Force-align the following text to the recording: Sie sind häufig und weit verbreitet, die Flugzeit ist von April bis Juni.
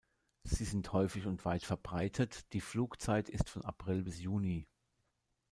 Sie 0.41 0.65
sind 0.65 0.93
häufig 0.93 1.27
und 1.27 1.45
weit 1.45 1.61
verbreitet, 1.63 2.53
die 2.53 2.61
Flugzeit 2.61 3.29
ist 3.29 3.51
von 3.51 3.63
April 3.63 4.01
bis 4.01 4.19
Juni. 4.19 4.67